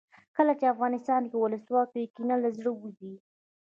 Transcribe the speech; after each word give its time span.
کله 0.35 0.53
چې 0.59 0.65
افغانستان 0.73 1.21
کې 1.29 1.35
ولسواکي 1.39 1.95
وي 1.99 2.07
کینه 2.15 2.35
له 2.43 2.49
زړه 2.57 2.69
وځي. 2.73 3.13